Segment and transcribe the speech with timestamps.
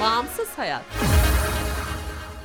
[0.00, 0.84] Bağımsız Hayat.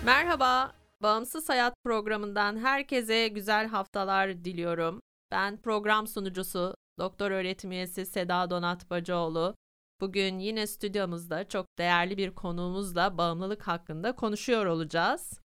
[0.05, 0.71] Merhaba,
[1.03, 4.99] Bağımsız Hayat programından herkese güzel haftalar diliyorum.
[5.31, 9.55] Ben program sunucusu Doktor öğretim üyesi Seda Donat Bacıoğlu.
[10.01, 15.39] Bugün yine stüdyomuzda çok değerli bir konuğumuzla bağımlılık hakkında konuşuyor olacağız.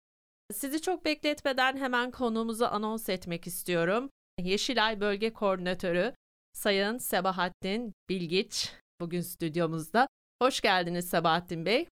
[0.52, 4.10] Sizi çok bekletmeden hemen konuğumuzu anons etmek istiyorum.
[4.40, 6.14] Yeşilay Bölge Koordinatörü
[6.52, 10.08] Sayın Sebahattin Bilgiç bugün stüdyomuzda.
[10.42, 11.86] Hoş geldiniz Sebahattin Bey.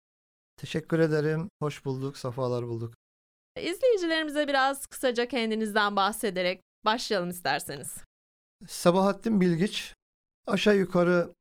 [0.58, 1.50] Teşekkür ederim.
[1.62, 2.94] Hoş bulduk, safalar bulduk.
[3.62, 7.98] İzleyicilerimize biraz kısaca kendinizden bahsederek başlayalım isterseniz.
[8.68, 9.94] Sabahattin Bilgiç,
[10.48, 11.34] aşağı yukarı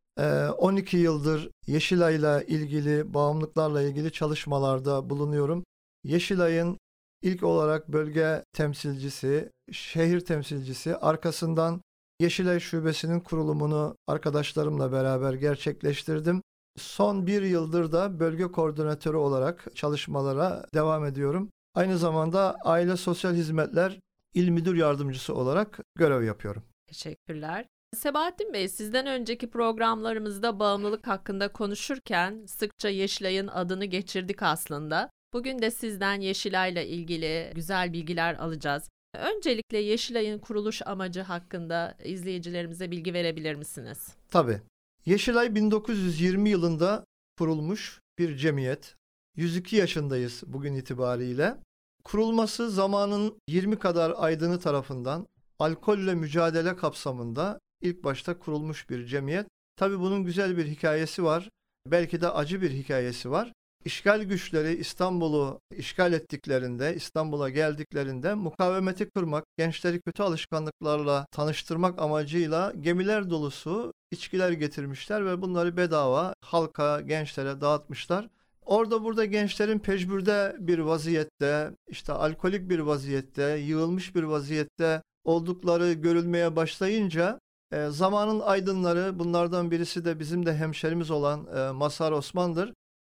[0.58, 5.64] 12 yıldır Yeşilay'la ilgili, bağımlılıklarla ilgili çalışmalarda bulunuyorum.
[6.04, 6.78] Yeşilay'ın
[7.22, 11.80] ilk olarak bölge temsilcisi, şehir temsilcisi, arkasından
[12.20, 16.42] Yeşilay Şubesi'nin kurulumunu arkadaşlarımla beraber gerçekleştirdim.
[16.76, 21.50] Son bir yıldır da bölge koordinatörü olarak çalışmalara devam ediyorum.
[21.74, 24.00] Aynı zamanda Aile Sosyal Hizmetler
[24.34, 26.62] İl Müdür Yardımcısı olarak görev yapıyorum.
[26.86, 27.66] Teşekkürler.
[27.94, 35.10] Sebahattin Bey, sizden önceki programlarımızda bağımlılık hakkında konuşurken sıkça Yeşilay'ın adını geçirdik aslında.
[35.32, 38.88] Bugün de sizden Yeşilay'la ilgili güzel bilgiler alacağız.
[39.14, 44.08] Öncelikle Yeşilay'ın kuruluş amacı hakkında izleyicilerimize bilgi verebilir misiniz?
[44.30, 44.60] Tabii.
[45.06, 47.04] Yeşilay 1920 yılında
[47.38, 48.96] kurulmuş bir cemiyet.
[49.36, 51.56] 102 yaşındayız bugün itibariyle.
[52.04, 55.26] Kurulması zamanın 20 kadar aydını tarafından
[55.58, 59.46] alkolle mücadele kapsamında ilk başta kurulmuş bir cemiyet.
[59.76, 61.48] Tabii bunun güzel bir hikayesi var.
[61.86, 63.52] Belki de acı bir hikayesi var.
[63.86, 73.30] İşgal güçleri İstanbul'u işgal ettiklerinde, İstanbul'a geldiklerinde mukavemeti kırmak, gençleri kötü alışkanlıklarla tanıştırmak amacıyla gemiler
[73.30, 78.28] dolusu içkiler getirmişler ve bunları bedava halka, gençlere dağıtmışlar.
[78.64, 86.56] Orada burada gençlerin pecbürde bir vaziyette, işte alkolik bir vaziyette, yığılmış bir vaziyette oldukları görülmeye
[86.56, 87.40] başlayınca
[87.72, 92.72] e, zamanın aydınları, bunlardan birisi de bizim de hemşerimiz olan e, Masar Osman'dır.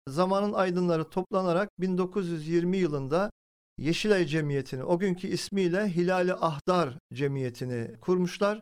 [0.09, 3.29] Zamanın aydınları toplanarak 1920 yılında
[3.77, 8.61] Yeşilay Cemiyeti'ni, o günkü ismiyle Hilali Ahdar Cemiyeti'ni kurmuşlar.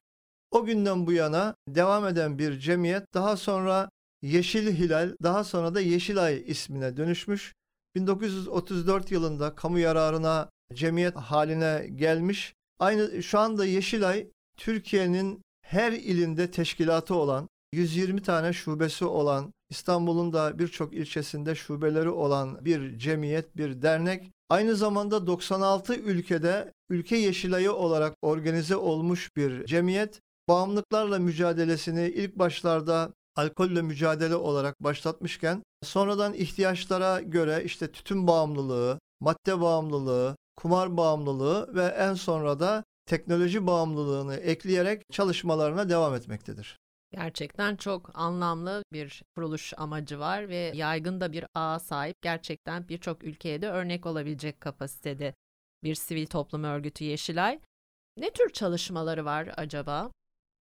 [0.51, 3.89] O günden bu yana devam eden bir cemiyet daha sonra
[4.21, 7.53] Yeşil Hilal daha sonra da Yeşilay ismine dönüşmüş.
[7.95, 12.53] 1934 yılında kamu yararına cemiyet haline gelmiş.
[12.79, 14.27] Aynı şu anda Yeşilay
[14.57, 22.65] Türkiye'nin her ilinde teşkilatı olan 120 tane şubesi olan İstanbul'un da birçok ilçesinde şubeleri olan
[22.65, 24.31] bir cemiyet, bir dernek.
[24.49, 30.19] Aynı zamanda 96 ülkede ülke yeşilayı olarak organize olmuş bir cemiyet.
[30.49, 39.61] Bağımlılıklarla mücadelesini ilk başlarda alkolle mücadele olarak başlatmışken sonradan ihtiyaçlara göre işte tütün bağımlılığı, madde
[39.61, 46.77] bağımlılığı, kumar bağımlılığı ve en sonra da teknoloji bağımlılığını ekleyerek çalışmalarına devam etmektedir.
[47.11, 52.21] Gerçekten çok anlamlı bir kuruluş amacı var ve yaygın da bir ağa sahip.
[52.21, 55.33] Gerçekten birçok ülkeye de örnek olabilecek kapasitede
[55.83, 57.59] bir sivil toplum örgütü Yeşilay.
[58.17, 60.11] Ne tür çalışmaları var acaba?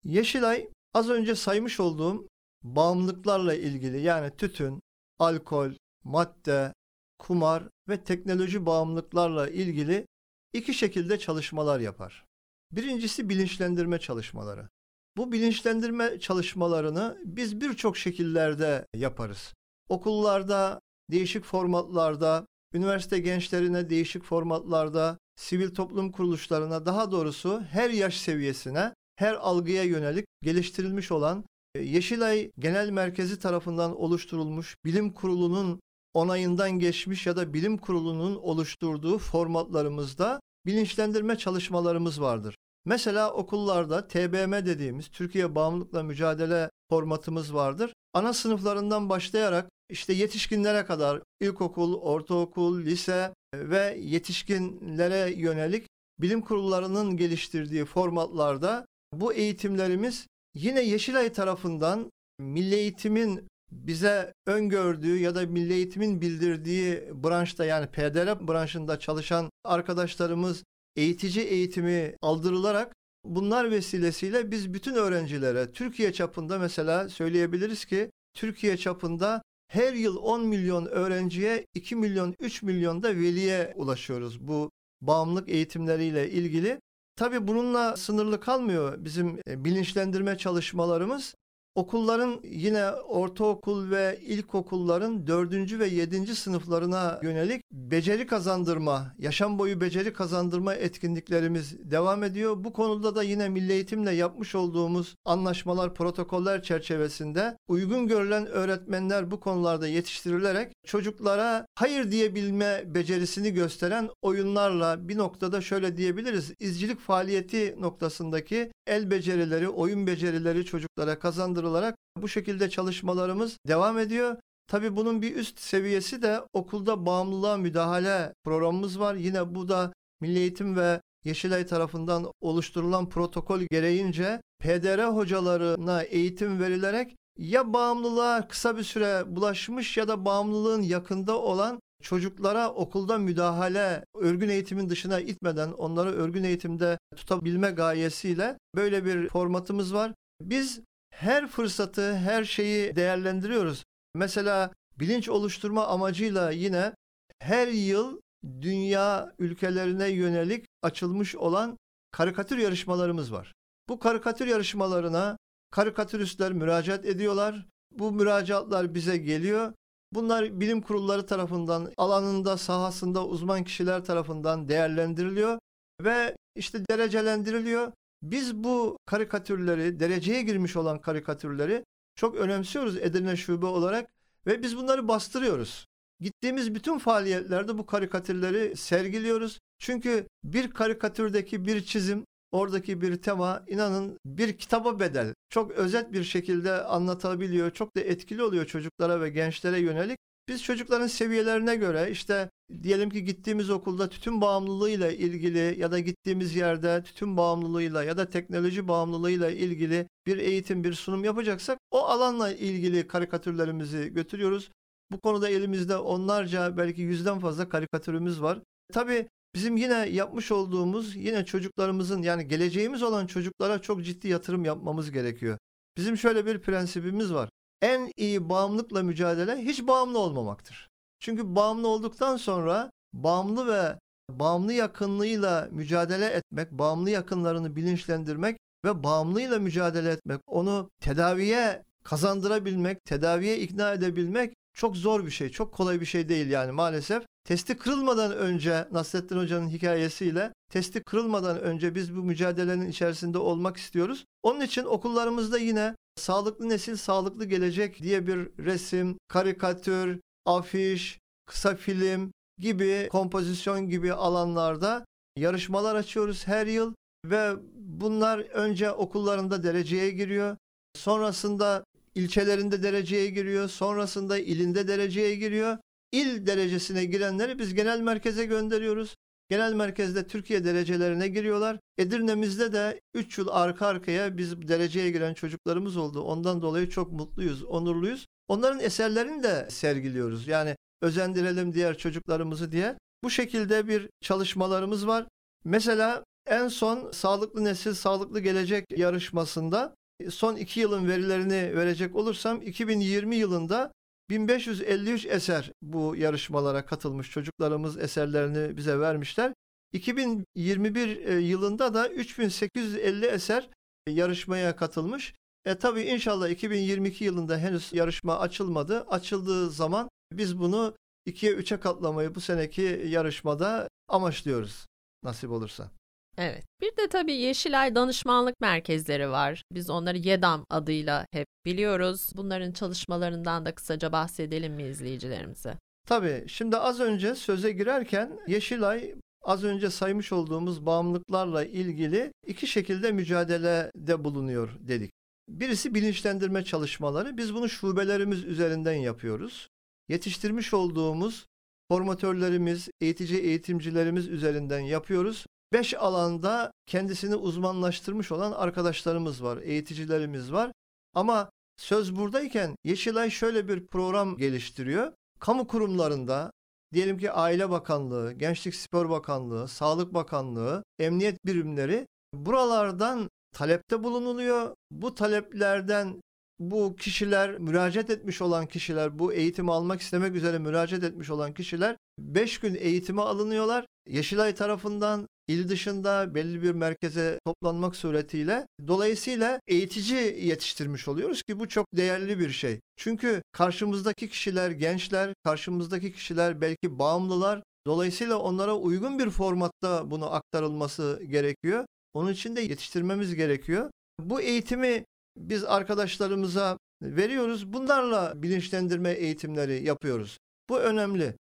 [0.04, 2.28] Yeşilay az önce saymış olduğum
[2.62, 4.80] bağımlılıklarla ilgili yani tütün,
[5.18, 5.70] alkol,
[6.04, 6.72] madde,
[7.18, 10.06] kumar ve teknoloji bağımlılıklarla ilgili
[10.52, 12.24] iki şekilde çalışmalar yapar.
[12.72, 14.68] Birincisi bilinçlendirme çalışmaları.
[15.16, 19.54] Bu bilinçlendirme çalışmalarını biz birçok şekillerde yaparız.
[19.88, 28.94] Okullarda, değişik formatlarda, üniversite gençlerine değişik formatlarda, sivil toplum kuruluşlarına daha doğrusu her yaş seviyesine,
[29.16, 31.44] her algıya yönelik geliştirilmiş olan
[31.74, 35.80] e, Yeşilay Genel Merkezi tarafından oluşturulmuş bilim kurulunun
[36.14, 42.54] onayından geçmiş ya da bilim kurulunun oluşturduğu formatlarımızda bilinçlendirme çalışmalarımız vardır.
[42.86, 47.92] Mesela okullarda TBM dediğimiz Türkiye Bağımlılıkla Mücadele formatımız vardır.
[48.14, 55.86] Ana sınıflarından başlayarak işte yetişkinlere kadar ilkokul, ortaokul, lise ve yetişkinlere yönelik
[56.20, 65.46] bilim kurullarının geliştirdiği formatlarda bu eğitimlerimiz yine Yeşilay tarafından Milli Eğitim'in bize öngördüğü ya da
[65.46, 70.62] Milli Eğitim'in bildirdiği branşta yani PDR branşında çalışan arkadaşlarımız
[70.96, 72.94] eğitici eğitimi aldırılarak
[73.24, 80.46] bunlar vesilesiyle biz bütün öğrencilere Türkiye çapında mesela söyleyebiliriz ki Türkiye çapında her yıl 10
[80.46, 84.70] milyon öğrenciye 2 milyon 3 milyon da veliye ulaşıyoruz bu
[85.00, 86.80] bağımlılık eğitimleriyle ilgili.
[87.16, 91.34] Tabii bununla sınırlı kalmıyor bizim e, bilinçlendirme çalışmalarımız.
[91.76, 100.12] Okulların yine ortaokul ve ilkokulların dördüncü ve yedinci sınıflarına yönelik beceri kazandırma, yaşam boyu beceri
[100.12, 102.64] kazandırma etkinliklerimiz devam ediyor.
[102.64, 109.40] Bu konuda da yine Milli Eğitimle yapmış olduğumuz anlaşmalar, protokoller çerçevesinde uygun görülen öğretmenler bu
[109.40, 116.52] konularda yetiştirilerek çocuklara hayır diyebilme becerisini gösteren oyunlarla bir noktada şöyle diyebiliriz.
[116.58, 121.18] İzcilik faaliyeti noktasındaki el becerileri, oyun becerileri çocuklara
[121.66, 124.36] kazandırılarak bu şekilde çalışmalarımız devam ediyor.
[124.68, 129.14] Tabii bunun bir üst seviyesi de okulda bağımlılığa müdahale programımız var.
[129.14, 137.16] Yine bu da Milli Eğitim ve Yeşilay tarafından oluşturulan protokol gereğince PDR hocalarına eğitim verilerek
[137.38, 144.48] ya bağımlılığa kısa bir süre bulaşmış ya da bağımlılığın yakında olan çocuklara okulda müdahale, örgün
[144.48, 150.12] eğitimin dışına itmeden onları örgün eğitimde tutabilme gayesiyle böyle bir formatımız var.
[150.40, 150.80] Biz
[151.16, 153.84] her fırsatı, her şeyi değerlendiriyoruz.
[154.14, 156.94] Mesela bilinç oluşturma amacıyla yine
[157.38, 158.20] her yıl
[158.60, 161.78] dünya ülkelerine yönelik açılmış olan
[162.10, 163.52] karikatür yarışmalarımız var.
[163.88, 165.36] Bu karikatür yarışmalarına
[165.70, 167.66] karikatüristler müracaat ediyorlar.
[167.92, 169.72] Bu müracaatlar bize geliyor.
[170.12, 175.58] Bunlar bilim kurulları tarafından alanında, sahasında uzman kişiler tarafından değerlendiriliyor
[176.00, 177.92] ve işte derecelendiriliyor.
[178.30, 181.84] Biz bu karikatürleri, dereceye girmiş olan karikatürleri
[182.14, 184.10] çok önemsiyoruz Edirne Şube olarak
[184.46, 185.86] ve biz bunları bastırıyoruz.
[186.20, 189.60] Gittiğimiz bütün faaliyetlerde bu karikatürleri sergiliyoruz.
[189.78, 195.34] Çünkü bir karikatürdeki bir çizim, oradaki bir tema inanın bir kitaba bedel.
[195.50, 197.70] Çok özet bir şekilde anlatabiliyor.
[197.70, 200.18] Çok da etkili oluyor çocuklara ve gençlere yönelik.
[200.48, 202.50] Biz çocukların seviyelerine göre işte
[202.82, 208.30] diyelim ki gittiğimiz okulda tütün bağımlılığıyla ilgili ya da gittiğimiz yerde tütün bağımlılığıyla ya da
[208.30, 214.70] teknoloji bağımlılığıyla ilgili bir eğitim, bir sunum yapacaksak o alanla ilgili karikatürlerimizi götürüyoruz.
[215.10, 218.58] Bu konuda elimizde onlarca belki yüzden fazla karikatürümüz var.
[218.92, 225.10] Tabii bizim yine yapmış olduğumuz yine çocuklarımızın yani geleceğimiz olan çocuklara çok ciddi yatırım yapmamız
[225.10, 225.58] gerekiyor.
[225.96, 227.48] Bizim şöyle bir prensibimiz var.
[227.82, 230.88] En iyi bağımlılıkla mücadele hiç bağımlı olmamaktır.
[231.20, 233.98] Çünkü bağımlı olduktan sonra bağımlı ve
[234.30, 243.58] bağımlı yakınlığıyla mücadele etmek, bağımlı yakınlarını bilinçlendirmek ve bağımlıyla mücadele etmek, onu tedaviye kazandırabilmek, tedaviye
[243.58, 247.22] ikna edebilmek çok zor bir şey, çok kolay bir şey değil yani maalesef.
[247.44, 254.24] Testi kırılmadan önce Nasrettin Hoca'nın hikayesiyle testi kırılmadan önce biz bu mücadelenin içerisinde olmak istiyoruz.
[254.42, 262.32] Onun için okullarımızda yine sağlıklı nesil, sağlıklı gelecek diye bir resim, karikatür, afiş, kısa film
[262.58, 265.04] gibi kompozisyon gibi alanlarda
[265.36, 270.56] yarışmalar açıyoruz her yıl ve bunlar önce okullarında dereceye giriyor.
[270.94, 271.84] Sonrasında
[272.16, 273.68] ilçelerinde dereceye giriyor.
[273.68, 275.78] Sonrasında ilinde dereceye giriyor.
[276.12, 279.16] İl derecesine girenleri biz genel merkeze gönderiyoruz.
[279.48, 281.78] Genel merkezde Türkiye derecelerine giriyorlar.
[281.98, 286.20] Edirne'mizde de 3 yıl arka arkaya biz dereceye giren çocuklarımız oldu.
[286.20, 288.26] Ondan dolayı çok mutluyuz, onurluyuz.
[288.48, 290.48] Onların eserlerini de sergiliyoruz.
[290.48, 292.98] Yani özendirelim diğer çocuklarımızı diye.
[293.24, 295.26] Bu şekilde bir çalışmalarımız var.
[295.64, 299.94] Mesela en son Sağlıklı Nesil Sağlıklı Gelecek yarışmasında
[300.30, 303.92] son iki yılın verilerini verecek olursam 2020 yılında
[304.30, 307.30] 1553 eser bu yarışmalara katılmış.
[307.30, 309.52] Çocuklarımız eserlerini bize vermişler.
[309.92, 313.68] 2021 e, yılında da 3850 eser
[314.08, 315.34] yarışmaya katılmış.
[315.64, 319.00] E tabi inşallah 2022 yılında henüz yarışma açılmadı.
[319.00, 320.96] Açıldığı zaman biz bunu
[321.26, 324.86] 2'ye 3'e katlamayı bu seneki yarışmada amaçlıyoruz
[325.22, 325.90] nasip olursa.
[326.38, 326.64] Evet.
[326.80, 329.62] Bir de tabii Yeşilay danışmanlık merkezleri var.
[329.72, 332.30] Biz onları YEDAM adıyla hep biliyoruz.
[332.36, 335.74] Bunların çalışmalarından da kısaca bahsedelim mi izleyicilerimize?
[336.06, 336.44] Tabii.
[336.48, 344.24] Şimdi az önce söze girerken Yeşilay az önce saymış olduğumuz bağımlılıklarla ilgili iki şekilde mücadelede
[344.24, 345.10] bulunuyor dedik.
[345.48, 347.36] Birisi bilinçlendirme çalışmaları.
[347.36, 349.68] Biz bunu şubelerimiz üzerinden yapıyoruz.
[350.08, 351.46] Yetiştirmiş olduğumuz
[351.88, 355.46] formatörlerimiz, eğitici eğitimcilerimiz üzerinden yapıyoruz.
[355.72, 360.72] Beş alanda kendisini uzmanlaştırmış olan arkadaşlarımız var, eğiticilerimiz var.
[361.14, 365.12] Ama söz buradayken Yeşilay şöyle bir program geliştiriyor.
[365.40, 366.50] Kamu kurumlarında
[366.94, 374.74] diyelim ki Aile Bakanlığı, Gençlik Spor Bakanlığı, Sağlık Bakanlığı, emniyet birimleri buralardan talepte bulunuluyor.
[374.90, 376.20] Bu taleplerden
[376.58, 381.96] bu kişiler, müracaat etmiş olan kişiler, bu eğitimi almak istemek üzere müracaat etmiş olan kişiler
[382.18, 383.86] 5 gün eğitime alınıyorlar.
[384.08, 391.68] Yeşilay tarafından il dışında belli bir merkeze toplanmak suretiyle dolayısıyla eğitici yetiştirmiş oluyoruz ki bu
[391.68, 392.80] çok değerli bir şey.
[392.96, 397.62] Çünkü karşımızdaki kişiler gençler, karşımızdaki kişiler belki bağımlılar.
[397.86, 401.84] Dolayısıyla onlara uygun bir formatta bunu aktarılması gerekiyor.
[402.14, 403.90] Onun için de yetiştirmemiz gerekiyor.
[404.20, 405.04] Bu eğitimi
[405.36, 407.72] biz arkadaşlarımıza veriyoruz.
[407.72, 410.38] Bunlarla bilinçlendirme eğitimleri yapıyoruz.
[410.68, 411.36] Bu önemli.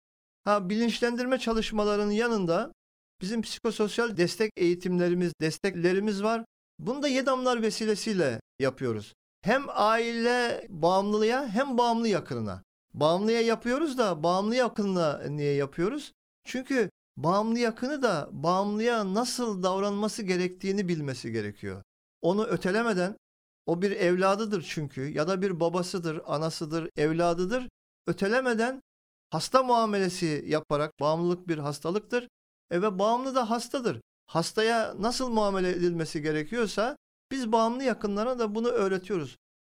[0.45, 2.73] Ha bilinçlendirme çalışmalarının yanında
[3.21, 6.45] bizim psikososyal destek eğitimlerimiz, desteklerimiz var.
[6.79, 9.15] Bunu da YEDAMlar vesilesiyle yapıyoruz.
[9.43, 12.63] Hem aile bağımlılığa hem bağımlı yakınına.
[12.95, 16.13] Bağımlıya yapıyoruz da bağımlı yakınına niye yapıyoruz?
[16.45, 21.83] Çünkü bağımlı yakını da bağımlıya nasıl davranması gerektiğini bilmesi gerekiyor.
[22.23, 23.17] Onu ötelemeden
[23.67, 27.69] o bir evladıdır çünkü ya da bir babasıdır, anasıdır, evladıdır.
[28.07, 28.83] Ötelemeden
[29.31, 32.29] hasta muamelesi yaparak bağımlılık bir hastalıktır.
[32.71, 34.01] E ve bağımlı da hastadır.
[34.27, 36.97] Hastaya nasıl muamele edilmesi gerekiyorsa
[37.31, 39.37] biz bağımlı yakınlara da bunu öğretiyoruz.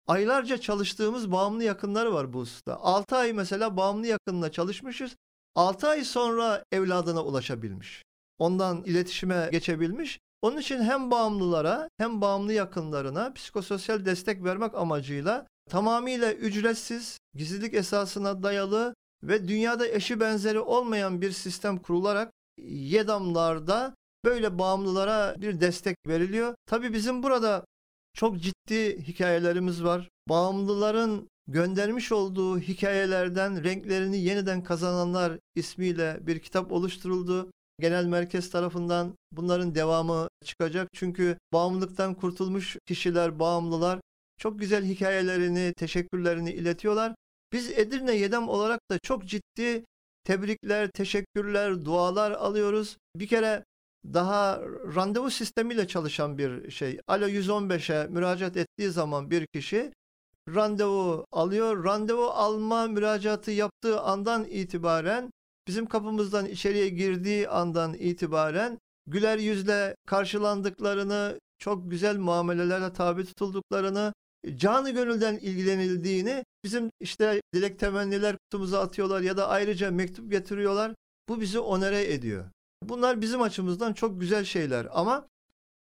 [0.07, 2.75] Aylarca çalıştığımız bağımlı yakınları var bu usta.
[2.75, 5.15] 6 ay mesela bağımlı yakınla çalışmışız.
[5.55, 8.03] 6 ay sonra evladına ulaşabilmiş.
[8.37, 10.19] Ondan iletişime geçebilmiş.
[10.43, 18.43] Onun için hem bağımlılara hem bağımlı yakınlarına psikososyal destek vermek amacıyla tamamıyla ücretsiz, gizlilik esasına
[18.43, 22.31] dayalı ve dünyada eşi benzeri olmayan bir sistem kurularak
[22.67, 23.95] YEDAM'larda
[24.25, 26.55] böyle bağımlılara bir destek veriliyor.
[26.65, 27.65] Tabii bizim burada
[28.13, 30.09] çok ciddi hikayelerimiz var.
[30.29, 37.51] Bağımlıların göndermiş olduğu hikayelerden renklerini yeniden kazananlar ismiyle bir kitap oluşturuldu.
[37.79, 40.89] Genel merkez tarafından bunların devamı çıkacak.
[40.93, 43.99] Çünkü bağımlılıktan kurtulmuş kişiler, bağımlılar
[44.37, 47.15] çok güzel hikayelerini, teşekkürlerini iletiyorlar.
[47.53, 49.85] Biz Edirne Yedem olarak da çok ciddi
[50.23, 52.97] tebrikler, teşekkürler, dualar alıyoruz.
[53.15, 53.63] Bir kere
[54.13, 54.61] daha
[54.95, 56.99] randevu sistemiyle çalışan bir şey.
[57.07, 59.91] Alo 115'e müracaat ettiği zaman bir kişi
[60.49, 61.83] randevu alıyor.
[61.83, 65.31] Randevu alma müracaatı yaptığı andan itibaren
[65.67, 74.13] bizim kapımızdan içeriye girdiği andan itibaren güler yüzle karşılandıklarını, çok güzel muamelelerle tabi tutulduklarını,
[74.55, 80.93] canı gönülden ilgilenildiğini bizim işte dilek temenniler kutumuza atıyorlar ya da ayrıca mektup getiriyorlar.
[81.29, 82.45] Bu bizi onere ediyor.
[82.83, 85.27] Bunlar bizim açımızdan çok güzel şeyler ama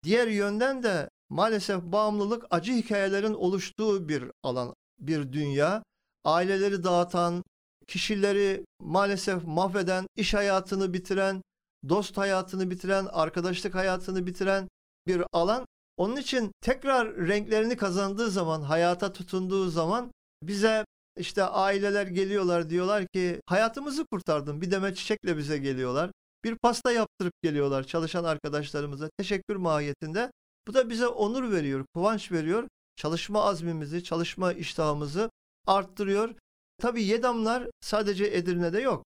[0.04, 5.82] diğer yönden de maalesef bağımlılık acı hikayelerin oluştuğu bir alan, bir dünya.
[6.24, 7.42] Aileleri dağıtan,
[7.88, 11.42] kişileri maalesef mahveden, iş hayatını bitiren,
[11.88, 14.68] dost hayatını bitiren, arkadaşlık hayatını bitiren
[15.06, 15.66] bir alan.
[15.96, 20.12] Onun için tekrar renklerini kazandığı zaman, hayata tutunduğu zaman
[20.42, 20.84] bize
[21.18, 24.60] işte aileler geliyorlar diyorlar ki hayatımızı kurtardın.
[24.60, 26.10] Bir demet çiçekle bize geliyorlar.
[26.44, 30.30] Bir pasta yaptırıp geliyorlar çalışan arkadaşlarımıza teşekkür mahiyetinde.
[30.68, 32.68] Bu da bize onur veriyor, kıvanç veriyor.
[32.96, 35.30] Çalışma azmimizi, çalışma iştahımızı
[35.66, 36.34] arttırıyor.
[36.82, 39.04] Tabii Yedamlar sadece Edirne'de yok.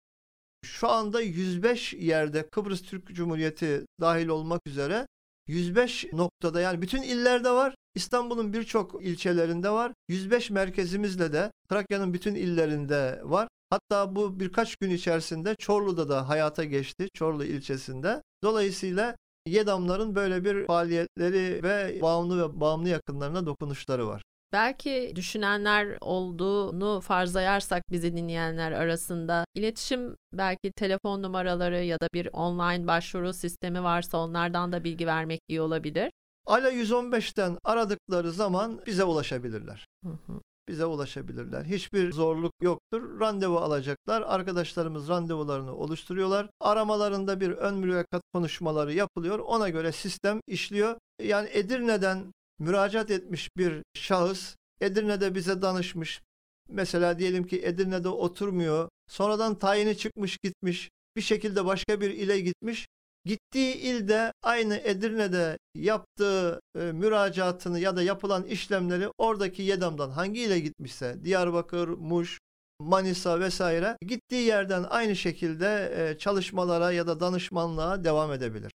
[0.65, 5.07] Şu anda 105 yerde Kıbrıs Türk Cumhuriyeti dahil olmak üzere
[5.47, 7.75] 105 noktada yani bütün illerde var.
[7.95, 9.91] İstanbul'un birçok ilçelerinde var.
[10.07, 13.47] 105 merkezimizle de Trakya'nın bütün illerinde var.
[13.69, 17.07] Hatta bu birkaç gün içerisinde Çorlu'da da hayata geçti.
[17.13, 18.21] Çorlu ilçesinde.
[18.43, 19.15] Dolayısıyla
[19.45, 24.21] Yedamların böyle bir faaliyetleri ve bağımlı ve bağımlı yakınlarına dokunuşları var.
[24.53, 32.87] Belki düşünenler olduğunu farzayarsak bizi dinleyenler arasında iletişim belki telefon numaraları ya da bir online
[32.87, 36.11] başvuru sistemi varsa onlardan da bilgi vermek iyi olabilir.
[36.45, 39.87] Ala 115'ten aradıkları zaman bize ulaşabilirler.
[40.03, 40.39] Hı hı.
[40.67, 41.63] Bize ulaşabilirler.
[41.63, 43.19] Hiçbir zorluk yoktur.
[43.19, 44.21] Randevu alacaklar.
[44.21, 46.49] Arkadaşlarımız randevularını oluşturuyorlar.
[46.59, 49.39] Aramalarında bir ön mülakat konuşmaları yapılıyor.
[49.39, 50.97] Ona göre sistem işliyor.
[51.21, 56.21] Yani Edirne'den müracaat etmiş bir şahıs Edirne'de bize danışmış.
[56.69, 58.89] Mesela diyelim ki Edirne'de oturmuyor.
[59.07, 60.89] Sonradan tayini çıkmış gitmiş.
[61.15, 62.87] Bir şekilde başka bir ile gitmiş.
[63.25, 70.59] Gittiği ilde aynı Edirne'de yaptığı e, müracaatını ya da yapılan işlemleri oradaki Yedam'dan hangi ile
[70.59, 72.39] gitmişse Diyarbakır, Muş,
[72.79, 78.71] Manisa vesaire gittiği yerden aynı şekilde e, çalışmalara ya da danışmanlığa devam edebilir.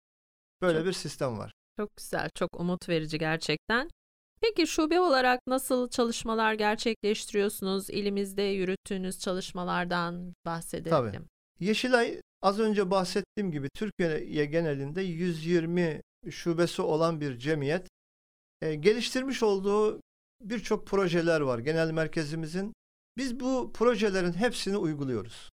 [0.62, 1.52] Böyle çok, bir sistem var.
[1.78, 3.90] Çok güzel, çok umut verici gerçekten.
[4.40, 7.90] Peki şube olarak nasıl çalışmalar gerçekleştiriyorsunuz?
[7.90, 10.90] İlimizde yürüttüğünüz çalışmalardan bahsedelim.
[10.90, 11.20] Tabii.
[11.60, 17.88] Yeşilay az önce bahsettiğim gibi Türkiye genelinde 120 şubesi olan bir cemiyet.
[18.62, 20.00] E, geliştirmiş olduğu
[20.40, 22.72] birçok projeler var genel merkezimizin.
[23.16, 25.50] Biz bu projelerin hepsini uyguluyoruz.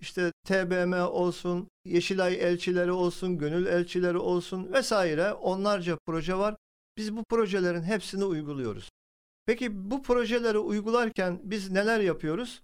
[0.00, 6.56] İşte TBM olsun, Yeşilay elçileri olsun, gönül elçileri olsun vesaire onlarca proje var.
[6.96, 8.90] Biz bu projelerin hepsini uyguluyoruz.
[9.46, 12.62] Peki bu projeleri uygularken biz neler yapıyoruz?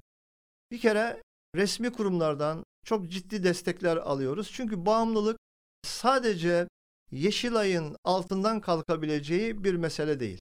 [0.70, 1.22] Bir kere
[1.56, 4.50] resmi kurumlardan çok ciddi destekler alıyoruz.
[4.52, 5.38] Çünkü bağımlılık
[5.82, 6.68] sadece
[7.10, 10.38] Yeşilay'ın altından kalkabileceği bir mesele değil.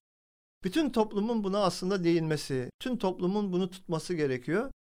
[0.64, 4.72] Bütün toplumun buna aslında değinmesi, tüm toplumun bunu tutması gerekiyor.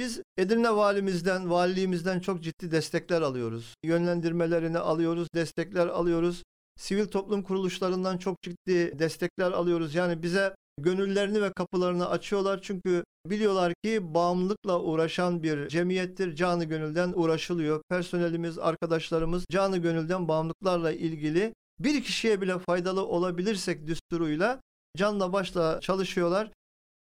[0.00, 3.74] Biz Edirne valimizden, valiliğimizden çok ciddi destekler alıyoruz.
[3.84, 6.42] Yönlendirmelerini alıyoruz, destekler alıyoruz.
[6.78, 9.94] Sivil toplum kuruluşlarından çok ciddi destekler alıyoruz.
[9.94, 12.60] Yani bize gönüllerini ve kapılarını açıyorlar.
[12.62, 16.36] Çünkü biliyorlar ki bağımlılıkla uğraşan bir cemiyettir.
[16.36, 17.82] Canı gönülden uğraşılıyor.
[17.88, 24.60] Personelimiz, arkadaşlarımız canı gönülden bağımlılıklarla ilgili bir kişiye bile faydalı olabilirsek düsturuyla
[24.96, 26.50] canla başla çalışıyorlar.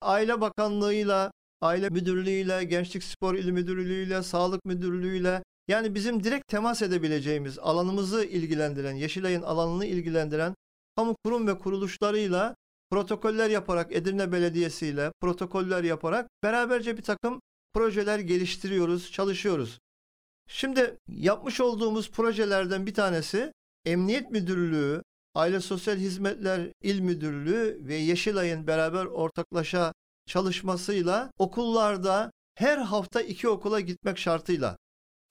[0.01, 7.59] Aile Bakanlığı'yla, Aile Müdürlüğü'yle, Gençlik Spor İl Müdürlüğü'yle, Sağlık Müdürlüğü'yle yani bizim direkt temas edebileceğimiz,
[7.59, 10.55] alanımızı ilgilendiren, Yeşilay'ın alanını ilgilendiren
[10.95, 12.55] kamu kurum ve kuruluşlarıyla
[12.89, 17.41] protokoller yaparak Edirne Belediyesi ile protokoller yaparak beraberce bir takım
[17.73, 19.79] projeler geliştiriyoruz, çalışıyoruz.
[20.47, 23.53] Şimdi yapmış olduğumuz projelerden bir tanesi
[23.85, 25.03] Emniyet Müdürlüğü,
[25.35, 29.93] Aile Sosyal Hizmetler İl Müdürlüğü ve Yeşilay'ın beraber ortaklaşa
[30.29, 34.77] çalışmasıyla okullarda her hafta iki okula gitmek şartıyla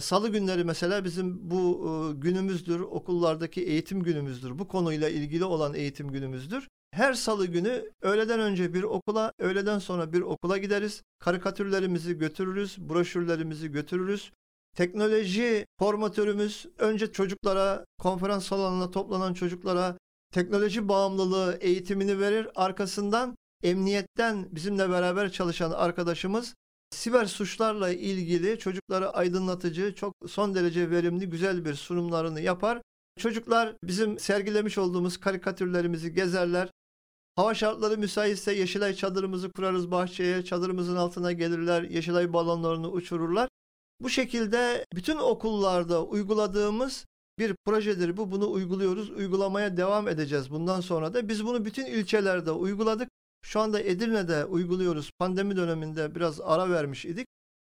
[0.00, 4.58] Salı günleri mesela bizim bu e, günümüzdür, okullardaki eğitim günümüzdür.
[4.58, 6.68] Bu konuyla ilgili olan eğitim günümüzdür.
[6.90, 11.02] Her salı günü öğleden önce bir okula, öğleden sonra bir okula gideriz.
[11.18, 14.32] Karikatürlerimizi götürürüz, broşürlerimizi götürürüz.
[14.76, 19.98] Teknoloji formatörümüz önce çocuklara, konferans salonuna toplanan çocuklara
[20.32, 22.48] teknoloji bağımlılığı eğitimini verir.
[22.54, 26.54] Arkasından emniyetten bizimle beraber çalışan arkadaşımız
[26.90, 32.82] siber suçlarla ilgili çocuklara aydınlatıcı, çok son derece verimli, güzel bir sunumlarını yapar.
[33.18, 36.70] Çocuklar bizim sergilemiş olduğumuz karikatürlerimizi gezerler.
[37.36, 43.48] Hava şartları müsaitse Yeşilay çadırımızı kurarız bahçeye, çadırımızın altına gelirler, Yeşilay balonlarını uçururlar.
[44.00, 47.06] Bu şekilde bütün okullarda uyguladığımız
[47.38, 48.30] bir projedir bu.
[48.30, 49.10] Bunu uyguluyoruz.
[49.10, 51.28] Uygulamaya devam edeceğiz bundan sonra da.
[51.28, 53.08] Biz bunu bütün ilçelerde uyguladık.
[53.42, 55.10] Şu anda Edirne'de uyguluyoruz.
[55.18, 57.26] Pandemi döneminde biraz ara vermiş idik.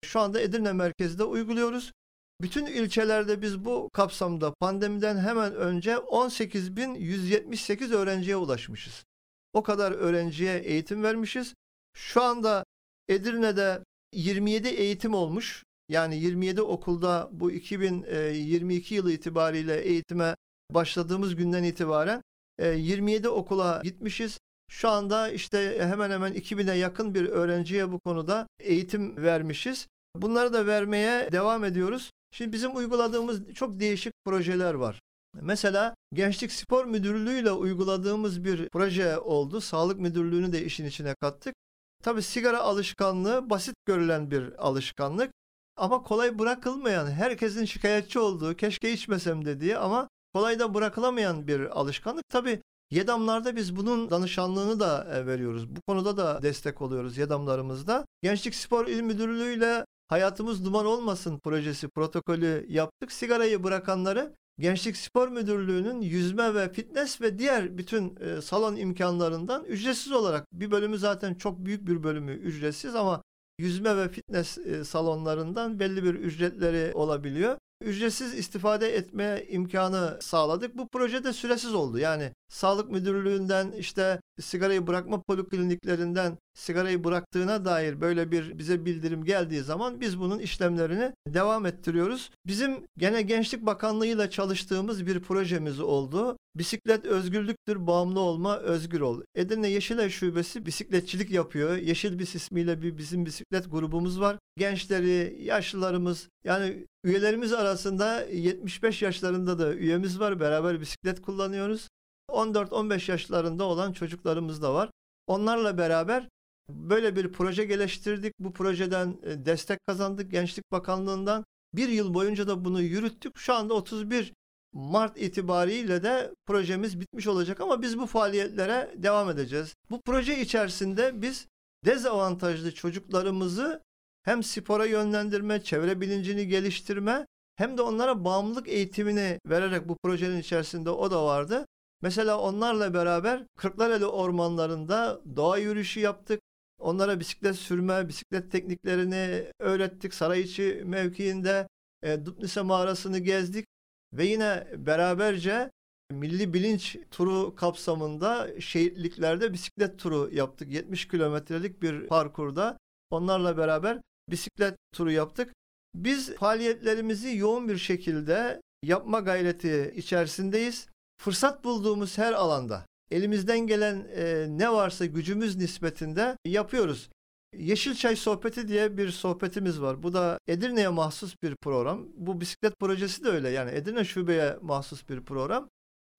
[0.04, 1.92] Şu anda Edirne merkezde uyguluyoruz.
[2.40, 9.04] Bütün ilçelerde biz bu kapsamda pandemiden hemen önce 18.178 öğrenciye ulaşmışız.
[9.52, 11.54] O kadar öğrenciye eğitim vermişiz.
[11.96, 12.64] Şu anda
[13.08, 15.64] Edirne'de 27 eğitim olmuş.
[15.88, 20.36] Yani 27 okulda bu 2022 yılı itibariyle eğitime
[20.70, 22.22] başladığımız günden itibaren
[22.60, 24.38] 27 okula gitmişiz.
[24.70, 29.86] Şu anda işte hemen hemen 2000'e yakın bir öğrenciye bu konuda eğitim vermişiz.
[30.16, 32.10] Bunları da vermeye devam ediyoruz.
[32.32, 35.00] Şimdi bizim uyguladığımız çok değişik projeler var.
[35.40, 39.60] Mesela Gençlik Spor Müdürlüğü ile uyguladığımız bir proje oldu.
[39.60, 41.54] Sağlık Müdürlüğü'nü de işin içine kattık.
[42.02, 45.30] Tabii sigara alışkanlığı basit görülen bir alışkanlık
[45.76, 52.24] ama kolay bırakılmayan, herkesin şikayetçi olduğu, keşke içmesem dediği ama kolay da bırakılamayan bir alışkanlık.
[52.28, 55.76] Tabii Yedamlarda biz bunun danışanlığını da e, veriyoruz.
[55.76, 58.06] Bu konuda da destek oluyoruz Yedamlarımızda.
[58.22, 63.12] Gençlik Spor İl Müdürlüğü ile Hayatımız Duman Olmasın projesi protokolü yaptık.
[63.12, 70.12] Sigarayı bırakanları Gençlik Spor Müdürlüğü'nün yüzme ve fitness ve diğer bütün e, salon imkanlarından ücretsiz
[70.12, 73.22] olarak bir bölümü zaten çok büyük bir bölümü ücretsiz ama
[73.58, 80.76] yüzme ve fitness e, salonlarından belli bir ücretleri olabiliyor ücretsiz istifade etme imkanı sağladık.
[80.78, 81.98] Bu proje de süresiz oldu.
[81.98, 89.62] Yani Sağlık Müdürlüğü'nden işte sigarayı bırakma polikliniklerinden sigarayı bıraktığına dair böyle bir bize bildirim geldiği
[89.62, 92.30] zaman biz bunun işlemlerini devam ettiriyoruz.
[92.46, 96.36] Bizim gene Gençlik Bakanlığı ile çalıştığımız bir projemiz oldu.
[96.54, 99.22] Bisiklet özgürlüktür, bağımlı olma, özgür ol.
[99.34, 101.76] Edirne Yeşilay Şubesi bisikletçilik yapıyor.
[101.76, 104.36] Yeşil Bis ismiyle bir bizim bisiklet grubumuz var.
[104.56, 110.40] Gençleri, yaşlılarımız yani üyelerimiz arasında 75 yaşlarında da üyemiz var.
[110.40, 111.88] Beraber bisiklet kullanıyoruz.
[112.30, 114.90] 14-15 yaşlarında olan çocuklarımız da var.
[115.26, 116.28] Onlarla beraber
[116.74, 118.34] böyle bir proje geliştirdik.
[118.38, 121.44] Bu projeden e, destek kazandık Gençlik Bakanlığı'ndan.
[121.74, 123.38] Bir yıl boyunca da bunu yürüttük.
[123.38, 124.32] Şu anda 31
[124.72, 129.74] Mart itibariyle de projemiz bitmiş olacak ama biz bu faaliyetlere devam edeceğiz.
[129.90, 131.46] Bu proje içerisinde biz
[131.84, 133.82] dezavantajlı çocuklarımızı
[134.22, 140.90] hem spora yönlendirme, çevre bilincini geliştirme hem de onlara bağımlılık eğitimini vererek bu projenin içerisinde
[140.90, 141.66] o da vardı.
[142.02, 146.40] Mesela onlarla beraber Kırklareli ormanlarında doğa yürüyüşü yaptık.
[146.80, 150.14] Onlara bisiklet sürme, bisiklet tekniklerini öğrettik.
[150.14, 151.68] Sarayiçi mevkiinde
[152.02, 153.66] e, Dutnise mağarasını gezdik
[154.12, 155.70] ve yine beraberce
[156.10, 160.70] milli bilinç turu kapsamında şehitliklerde bisiklet turu yaptık.
[160.70, 162.78] 70 kilometrelik bir parkurda
[163.10, 165.52] onlarla beraber bisiklet turu yaptık.
[165.94, 170.88] Biz faaliyetlerimizi yoğun bir şekilde yapma gayreti içerisindeyiz.
[171.22, 177.10] Fırsat bulduğumuz her alanda elimizden gelen e, ne varsa gücümüz nispetinde yapıyoruz.
[177.56, 180.02] Yeşilçay Sohbeti diye bir sohbetimiz var.
[180.02, 182.06] Bu da Edirne'ye mahsus bir program.
[182.14, 183.48] Bu bisiklet projesi de öyle.
[183.48, 185.68] Yani Edirne Şube'ye mahsus bir program.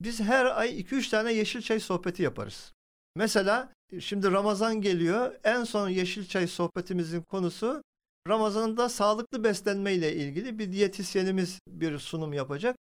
[0.01, 2.73] Biz her ay 2-3 tane Yeşilçay sohbeti yaparız.
[3.15, 5.35] Mesela şimdi Ramazan geliyor.
[5.43, 7.83] En son Yeşilçay sohbetimizin konusu
[8.27, 12.75] Ramazan'da sağlıklı beslenme ile ilgili bir diyetisyenimiz bir sunum yapacak.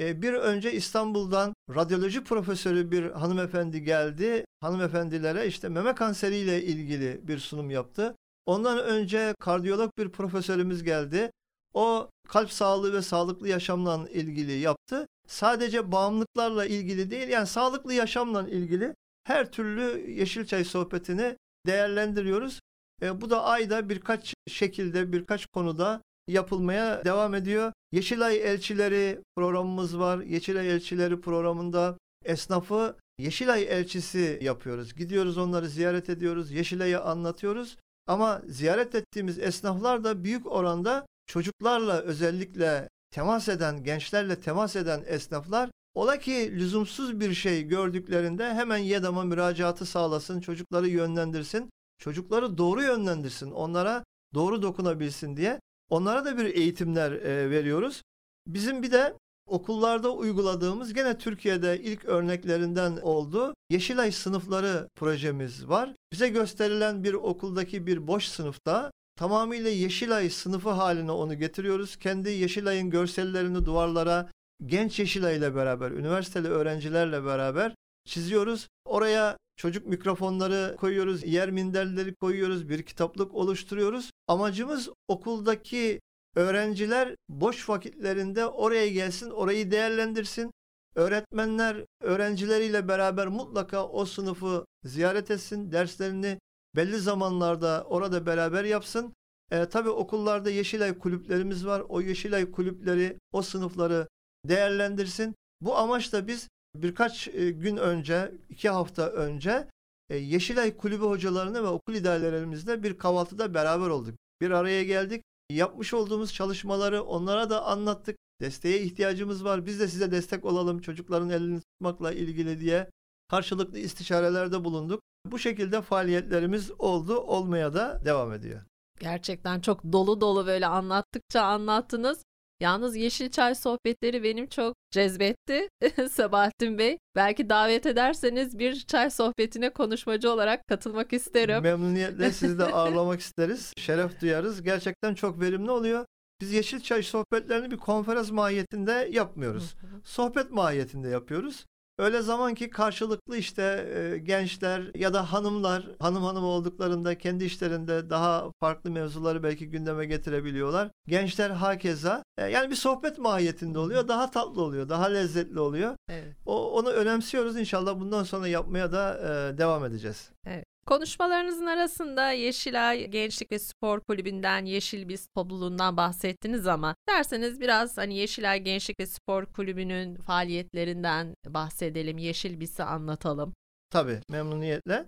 [0.00, 4.44] E, bir önce İstanbul'dan radyoloji profesörü bir hanımefendi geldi.
[4.60, 8.16] Hanımefendilere işte meme kanseriyle ilgili bir sunum yaptı.
[8.46, 11.30] Ondan önce kardiyolog bir profesörümüz geldi.
[11.74, 15.06] O kalp sağlığı ve sağlıklı yaşamla ilgili yaptı.
[15.28, 22.60] Sadece bağımlılıklarla ilgili değil yani sağlıklı yaşamla ilgili her türlü Yeşilçay sohbetini değerlendiriyoruz.
[23.02, 27.72] E, bu da ayda birkaç şekilde birkaç konuda yapılmaya devam ediyor.
[27.92, 30.18] Yeşilay Elçileri programımız var.
[30.18, 34.94] Yeşilay Elçileri programında esnafı Yeşilay elçisi yapıyoruz.
[34.94, 36.50] Gidiyoruz onları ziyaret ediyoruz.
[36.50, 37.76] Yeşilay'ı anlatıyoruz.
[38.06, 45.70] Ama ziyaret ettiğimiz esnaflar da büyük oranda çocuklarla özellikle temas eden, gençlerle temas eden esnaflar
[45.94, 53.50] ola ki lüzumsuz bir şey gördüklerinde hemen YEDAM'a müracaatı sağlasın, çocukları yönlendirsin, çocukları doğru yönlendirsin,
[53.50, 54.04] onlara
[54.34, 55.60] doğru dokunabilsin diye
[55.92, 58.02] onlara da bir eğitimler e, veriyoruz.
[58.46, 59.14] Bizim bir de
[59.46, 63.54] okullarda uyguladığımız gene Türkiye'de ilk örneklerinden oldu.
[63.70, 65.94] Yeşilay sınıfları projemiz var.
[66.12, 71.96] Bize gösterilen bir okuldaki bir boş sınıfta tamamıyla Yeşilay sınıfı haline onu getiriyoruz.
[71.96, 74.30] Kendi Yeşilay'ın görsellerini duvarlara
[74.66, 78.68] genç Yeşilay ile beraber, üniversiteli öğrencilerle beraber çiziyoruz.
[78.84, 84.10] Oraya çocuk mikrofonları koyuyoruz, yer minderleri koyuyoruz, bir kitaplık oluşturuyoruz.
[84.28, 86.00] Amacımız okuldaki
[86.36, 90.50] öğrenciler boş vakitlerinde oraya gelsin, orayı değerlendirsin.
[90.94, 96.38] Öğretmenler öğrencileriyle beraber mutlaka o sınıfı ziyaret etsin, derslerini
[96.76, 99.14] belli zamanlarda orada beraber yapsın.
[99.50, 101.82] E, tabii okullarda Yeşilay kulüplerimiz var.
[101.88, 104.08] O Yeşilay kulüpleri o sınıfları
[104.44, 105.34] değerlendirsin.
[105.60, 109.68] Bu amaçla biz birkaç e, gün önce, iki hafta önce
[110.10, 114.14] e, Yeşilay kulübü hocalarını ve okul idarelerimizle bir kahvaltıda beraber olduk.
[114.40, 115.22] Bir araya geldik.
[115.50, 118.16] Yapmış olduğumuz çalışmaları onlara da anlattık.
[118.40, 119.66] Desteğe ihtiyacımız var.
[119.66, 122.90] Biz de size destek olalım çocukların elini tutmakla ilgili diye
[123.28, 125.02] karşılıklı istişarelerde bulunduk.
[125.26, 128.60] Bu şekilde faaliyetlerimiz oldu, olmaya da devam ediyor.
[129.00, 132.22] Gerçekten çok dolu dolu böyle anlattıkça anlattınız.
[132.62, 135.68] Yalnız Yeşilçay sohbetleri benim çok cezbetti
[136.10, 136.98] Sabahattin Bey.
[137.16, 141.62] Belki davet ederseniz bir çay sohbetine konuşmacı olarak katılmak isterim.
[141.62, 143.72] Memnuniyetle sizi de ağırlamak isteriz.
[143.76, 144.62] Şeref duyarız.
[144.62, 146.04] Gerçekten çok verimli oluyor.
[146.40, 149.74] Biz Yeşilçay sohbetlerini bir konferans mahiyetinde yapmıyoruz.
[150.04, 151.66] Sohbet mahiyetinde yapıyoruz.
[151.98, 158.10] Öyle zaman ki karşılıklı işte e, gençler ya da hanımlar hanım hanım olduklarında kendi işlerinde
[158.10, 160.90] daha farklı mevzuları belki gündeme getirebiliyorlar.
[161.06, 164.08] Gençler hakeza e, yani bir sohbet mahiyetinde oluyor.
[164.08, 165.96] Daha tatlı oluyor, daha lezzetli oluyor.
[166.08, 166.36] Evet.
[166.46, 170.30] O, onu önemsiyoruz inşallah bundan sonra yapmaya da e, devam edeceğiz.
[170.46, 170.71] Evet.
[170.86, 178.14] Konuşmalarınızın arasında Yeşilay Gençlik ve Spor Kulübü'nden Yeşil Biz topluluğundan bahsettiniz ama derseniz biraz hani
[178.16, 182.18] Yeşilay Gençlik ve Spor Kulübü'nün faaliyetlerinden bahsedelim.
[182.18, 183.54] Yeşil Biz'i anlatalım.
[183.90, 185.06] Tabii memnuniyetle.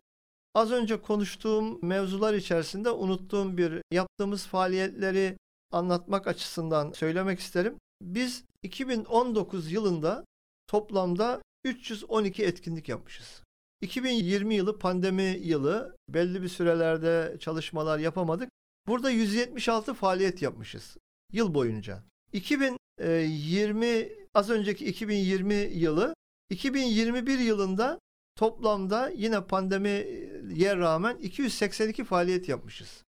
[0.55, 5.37] Az önce konuştuğum mevzular içerisinde unuttuğum bir yaptığımız faaliyetleri
[5.73, 7.79] anlatmak açısından söylemek isterim.
[8.03, 10.25] Biz 2019 yılında
[10.67, 13.44] toplamda 312 etkinlik yapmışız.
[13.85, 15.97] 2020 yılı pandemi yılı.
[16.09, 18.51] Belli bir sürelerde çalışmalar yapamadık.
[18.87, 20.97] Burada 176 faaliyet yapmışız
[21.33, 22.03] yıl boyunca.
[22.33, 26.15] 2020 az önceki 2020 yılı
[26.51, 27.99] 2021 yılında
[28.37, 33.03] toplamda yine pandemiye rağmen 282 faaliyet yapmışız.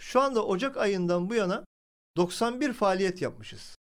[0.00, 1.64] Şu anda Ocak ayından bu yana
[2.16, 3.76] 91 faaliyet yapmışız.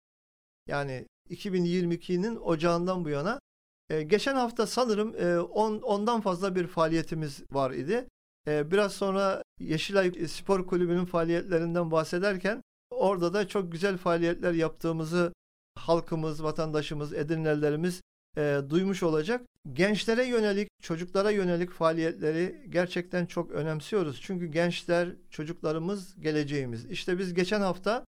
[0.68, 3.40] Yani 2022'nin ocağından bu yana
[3.90, 8.08] e, geçen hafta sanırım e, on, ondan fazla bir faaliyetimiz var idi.
[8.48, 15.34] E, biraz sonra Yeşilay Spor Kulübü'nün faaliyetlerinden bahsederken orada da çok güzel faaliyetler yaptığımızı
[15.76, 18.02] halkımız, vatandaşımız, Edirnelilerimiz
[18.38, 19.42] e, duymuş olacak.
[19.74, 24.22] Gençlere yönelik, çocuklara yönelik faaliyetleri gerçekten çok önemsiyoruz.
[24.22, 26.86] Çünkü gençler, çocuklarımız geleceğimiz.
[26.86, 28.06] İşte biz geçen hafta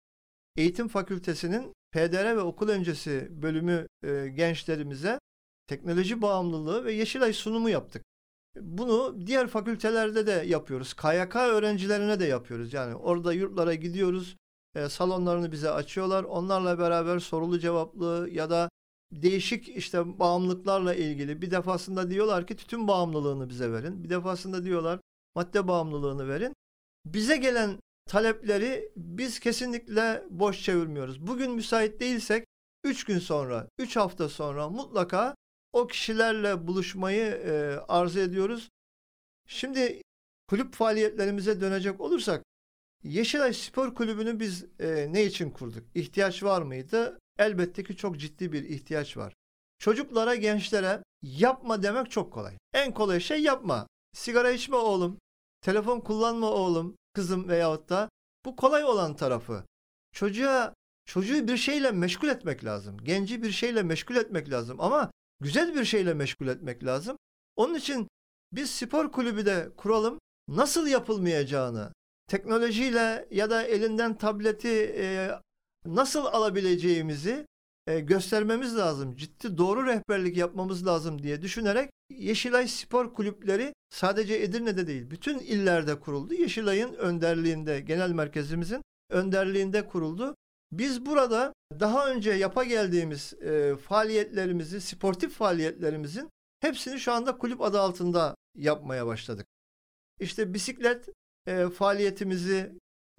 [0.57, 5.19] Eğitim Fakültesi'nin PDR ve okul öncesi bölümü e, gençlerimize
[5.69, 8.03] teknoloji bağımlılığı ve Yeşilay sunumu yaptık.
[8.55, 10.93] Bunu diğer fakültelerde de yapıyoruz.
[10.93, 12.73] KYK öğrencilerine de yapıyoruz.
[12.73, 14.35] Yani orada yurtlara gidiyoruz.
[14.75, 16.23] E, salonlarını bize açıyorlar.
[16.23, 18.69] Onlarla beraber sorulu cevaplı ya da
[19.11, 24.03] değişik işte bağımlılıklarla ilgili bir defasında diyorlar ki tütün bağımlılığını bize verin.
[24.03, 24.99] Bir defasında diyorlar
[25.35, 26.53] madde bağımlılığını verin.
[27.05, 31.27] Bize gelen talepleri biz kesinlikle boş çevirmiyoruz.
[31.27, 32.45] Bugün müsait değilsek
[32.83, 35.35] 3 gün sonra, 3 hafta sonra mutlaka
[35.73, 38.69] o kişilerle buluşmayı e, arzu ediyoruz.
[39.47, 40.01] Şimdi
[40.47, 42.43] kulüp faaliyetlerimize dönecek olursak
[43.03, 45.83] Yeşilay Spor Kulübü'nü biz e, ne için kurduk?
[45.95, 47.19] İhtiyaç var mıydı?
[47.37, 49.33] Elbette ki çok ciddi bir ihtiyaç var.
[49.79, 52.53] Çocuklara, gençlere yapma demek çok kolay.
[52.73, 53.87] En kolay şey yapma.
[54.13, 55.19] Sigara içme oğlum,
[55.61, 58.09] telefon kullanma oğlum, kızım veyahut da
[58.45, 59.63] bu kolay olan tarafı.
[60.11, 60.73] Çocuğa
[61.05, 62.97] çocuğu bir şeyle meşgul etmek lazım.
[62.97, 67.17] Genci bir şeyle meşgul etmek lazım ama güzel bir şeyle meşgul etmek lazım.
[67.55, 68.07] Onun için
[68.51, 70.19] biz spor kulübü de kuralım.
[70.47, 71.93] Nasıl yapılmayacağını,
[72.27, 75.31] teknolojiyle ya da elinden tableti e,
[75.85, 77.45] nasıl alabileceğimizi
[77.87, 79.15] e, göstermemiz lazım.
[79.15, 85.99] Ciddi doğru rehberlik yapmamız lazım diye düşünerek Yeşilay Spor Kulüpleri sadece Edirne'de değil bütün illerde
[85.99, 86.33] kuruldu.
[86.33, 90.35] Yeşilay'ın önderliğinde, genel merkezimizin önderliğinde kuruldu.
[90.71, 96.29] Biz burada daha önce yapa geldiğimiz e, faaliyetlerimizi, sportif faaliyetlerimizin
[96.59, 99.45] hepsini şu anda kulüp adı altında yapmaya başladık.
[100.19, 101.09] İşte bisiklet
[101.47, 102.71] e, faaliyetimizi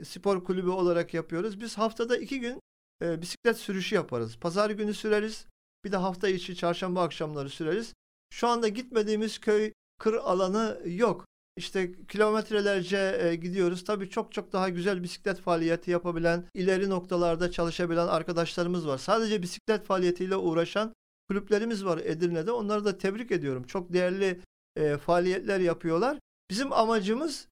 [0.04, 1.60] spor kulübü olarak yapıyoruz.
[1.60, 2.60] Biz haftada iki gün
[3.02, 4.36] e, bisiklet sürüşü yaparız.
[4.38, 5.46] Pazar günü süreriz.
[5.84, 7.94] Bir de hafta içi çarşamba akşamları süreriz.
[8.32, 11.26] Şu anda gitmediğimiz köy, kır alanı yok.
[11.60, 13.84] İşte kilometrelerce e, gidiyoruz.
[13.84, 18.98] Tabii çok çok daha güzel bisiklet faaliyeti yapabilen, ileri noktalarda çalışabilen arkadaşlarımız var.
[18.98, 20.92] Sadece bisiklet faaliyetiyle uğraşan
[21.28, 22.52] kulüplerimiz var Edirne'de.
[22.52, 23.62] Onları da tebrik ediyorum.
[23.62, 24.40] Çok değerli
[24.76, 26.18] e, faaliyetler yapıyorlar.
[26.50, 27.48] Bizim amacımız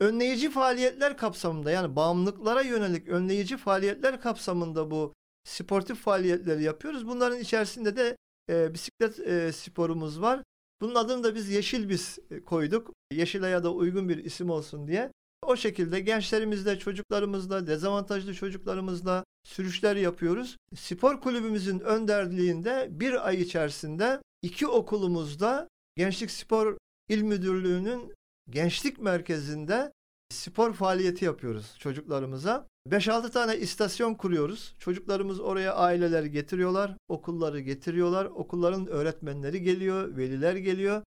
[0.00, 5.14] önleyici faaliyetler kapsamında yani bağımlılıklara yönelik önleyici faaliyetler kapsamında bu
[5.44, 7.06] sportif faaliyetleri yapıyoruz.
[7.06, 8.16] Bunların içerisinde de
[8.50, 10.42] e, bisiklet e, sporumuz var.
[10.80, 12.92] Bunun adını da biz Yeşil Biz e, koyduk.
[13.12, 15.12] Yeşilay'a da uygun bir isim olsun diye.
[15.42, 20.56] O şekilde gençlerimizle, çocuklarımızla, dezavantajlı çocuklarımızla sürüşler yapıyoruz.
[20.74, 28.14] Spor kulübümüzün önderliğinde bir ay içerisinde iki okulumuzda Gençlik Spor İl Müdürlüğü'nün
[28.50, 29.92] gençlik merkezinde
[30.30, 32.68] spor faaliyeti yapıyoruz çocuklarımıza.
[32.88, 34.74] 5-6 tane istasyon kuruyoruz.
[34.78, 38.24] Çocuklarımız oraya aileleri getiriyorlar, okulları getiriyorlar.
[38.24, 41.02] Okulların öğretmenleri geliyor, veliler geliyor.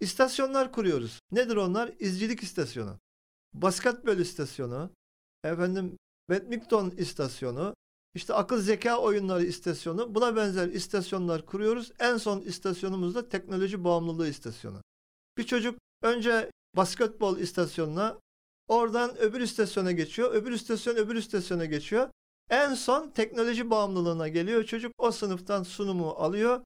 [0.00, 1.18] İstasyonlar kuruyoruz.
[1.32, 1.92] Nedir onlar?
[1.98, 2.98] İzcilik istasyonu,
[3.54, 4.90] basketbol istasyonu,
[5.44, 5.96] efendim
[6.30, 7.74] badminton istasyonu,
[8.14, 11.92] işte akıl zeka oyunları istasyonu, buna benzer istasyonlar kuruyoruz.
[11.98, 14.82] En son istasyonumuz da teknoloji bağımlılığı istasyonu.
[15.38, 18.18] Bir çocuk önce basketbol istasyonuna
[18.68, 20.34] oradan öbür istasyona geçiyor.
[20.34, 22.10] Öbür istasyon öbür istasyona geçiyor.
[22.50, 24.64] En son teknoloji bağımlılığına geliyor.
[24.64, 26.60] Çocuk o sınıftan sunumu alıyor.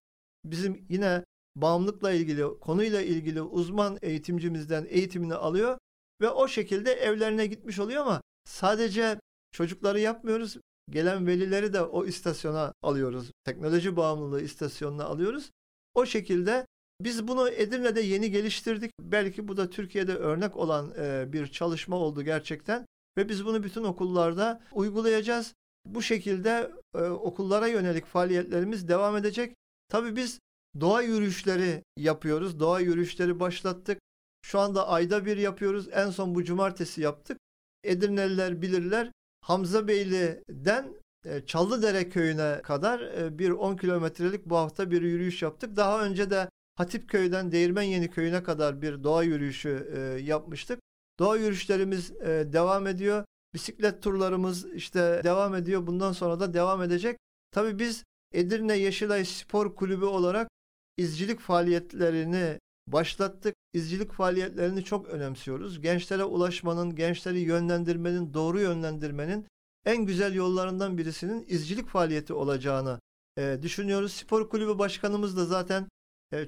[0.45, 1.25] Bizim yine
[1.57, 5.79] bağımlılıkla ilgili, konuyla ilgili uzman eğitimcimizden eğitimini alıyor
[6.21, 9.21] ve o şekilde evlerine gitmiş oluyor ama sadece
[9.53, 10.57] çocukları yapmıyoruz.
[10.91, 13.31] Gelen velileri de o istasyona alıyoruz.
[13.45, 15.51] Teknoloji bağımlılığı istasyonuna alıyoruz.
[15.95, 16.67] O şekilde
[17.01, 18.93] biz bunu Edirne'de yeni geliştirdik.
[19.01, 22.87] Belki bu da Türkiye'de örnek olan e, bir çalışma oldu gerçekten.
[23.19, 25.55] Ve biz bunu bütün okullarda uygulayacağız.
[25.87, 29.57] Bu şekilde e, okullara yönelik faaliyetlerimiz devam edecek.
[29.89, 30.39] Tabii biz
[30.81, 32.61] doğa yürüyüşleri yapıyoruz.
[32.61, 33.99] Doğa yürüyüşleri başlattık.
[34.43, 35.89] Şu anda ayda bir yapıyoruz.
[35.93, 37.39] En son bu cumartesi yaptık.
[37.85, 39.13] Edirneliler bilirler.
[39.41, 43.01] Hamza Beyli'den e, Çallıdere köyüne kadar
[43.39, 45.77] bir 10 kilometrelik bu hafta bir yürüyüş yaptık.
[45.77, 50.81] Daha önce de Hatipköy'den Değirmenyeni köyüne kadar bir doğa yürüyüşü e, yapmıştık.
[51.19, 53.25] Doğa yürüyüşlerimiz e, devam ediyor.
[53.55, 55.87] Bisiklet turlarımız işte devam ediyor.
[55.87, 57.19] Bundan sonra da devam edecek.
[57.51, 60.49] Tabii biz Edirne Yeşilay Spor Kulübü olarak
[60.97, 63.55] izcilik faaliyetlerini başlattık.
[63.73, 65.81] İzcilik faaliyetlerini çok önemsiyoruz.
[65.81, 69.47] Gençlere ulaşmanın, gençleri yönlendirmenin, doğru yönlendirmenin
[69.87, 73.01] en güzel yollarından birisinin izcilik faaliyeti olacağını
[73.39, 74.13] e, düşünüyoruz.
[74.13, 75.89] Spor kulübü başkanımız da zaten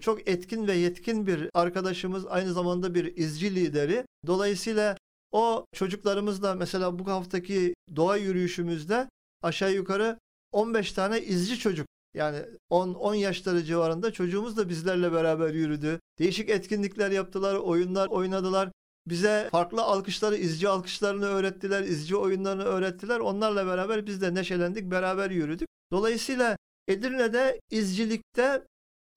[0.01, 4.05] çok etkin ve yetkin bir arkadaşımız, aynı zamanda bir izci lideri.
[4.27, 4.97] Dolayısıyla
[5.33, 9.09] o çocuklarımızla mesela bu haftaki doğa yürüyüşümüzde
[9.43, 10.19] aşağı yukarı
[10.53, 12.39] 15 tane izci çocuk Yani
[12.71, 16.01] 10 10 yaşları civarında çocuğumuz da bizlerle beraber yürüdü.
[16.19, 18.71] Değişik etkinlikler yaptılar, oyunlar oynadılar.
[19.07, 23.21] Bize farklı alkışları, izci alkışlarını öğrettiler, izci oyunlarını öğrettiler.
[23.21, 25.69] Onlarla beraber biz de neşelendik, beraber yürüdük.
[25.93, 26.57] Dolayısıyla
[26.89, 28.63] Edirne'de izcilikte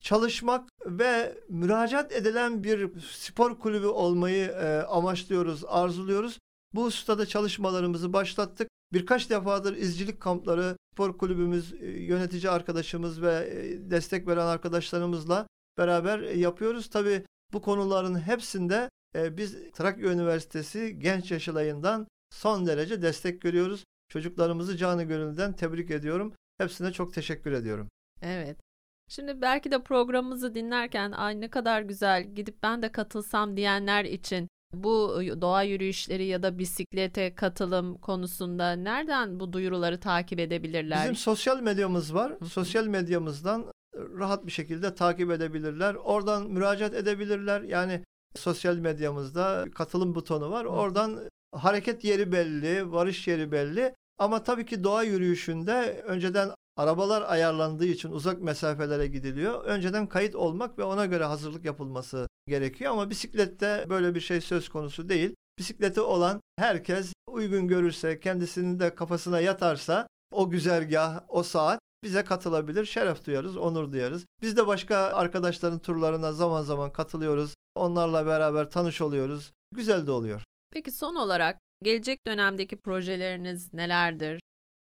[0.04, 6.39] çalışmak ve müracaat edilen bir spor kulübü olmayı e, amaçlıyoruz, arzuluyoruz.
[6.74, 8.70] Bu husustada çalışmalarımızı başlattık.
[8.94, 16.20] Birkaç defadır izcilik kampları spor kulübümüz, e, yönetici arkadaşımız ve e, destek veren arkadaşlarımızla beraber
[16.20, 16.89] yapıyoruz.
[16.89, 23.84] Tabii bu konuların hepsinde e, biz Trakya Üniversitesi Genç Yaşılayından son derece destek görüyoruz.
[24.10, 26.34] Çocuklarımızı canı gönülden tebrik ediyorum.
[26.58, 27.89] Hepsine çok teşekkür ediyorum.
[28.22, 28.73] Evet.
[29.08, 34.48] Şimdi belki de programımızı dinlerken ay ne kadar güzel gidip ben de katılsam diyenler için
[34.74, 41.02] bu doğa yürüyüşleri ya da bisiklete katılım konusunda nereden bu duyuruları takip edebilirler?
[41.02, 42.34] Bizim sosyal medyamız var.
[42.52, 45.96] Sosyal medyamızdan rahat bir şekilde takip edebilirler.
[45.96, 47.62] Oradan müracaat edebilirler.
[47.62, 48.04] Yani
[48.36, 50.66] sosyal medyamızda katılım butonu var.
[50.66, 51.20] Oradan
[51.52, 53.96] hareket yeri belli, varış yeri belli.
[54.18, 59.64] Ama tabii ki doğa yürüyüşünde önceden arabalar ayarlandığı için uzak mesafelere gidiliyor.
[59.64, 64.70] Önceden kayıt olmak ve ona göre hazırlık yapılması gerekiyor ama bisiklette böyle bir şey söz
[64.70, 65.36] konusu değil.
[65.60, 72.86] Bisikleti olan herkes uygun görürse, kendisinin de kafasına yatarsa o güzergah, o saat bize katılabilir.
[72.86, 74.26] Şeref duyarız, onur duyarız.
[74.42, 77.56] Biz de başka arkadaşların turlarına zaman zaman katılıyoruz.
[77.76, 79.52] Onlarla beraber tanış oluyoruz.
[79.76, 80.42] Güzel de oluyor.
[80.72, 84.40] Peki son olarak gelecek dönemdeki projeleriniz nelerdir?